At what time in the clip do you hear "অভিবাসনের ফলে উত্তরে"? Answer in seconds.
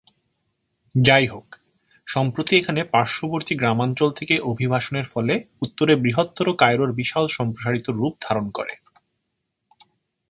4.43-5.93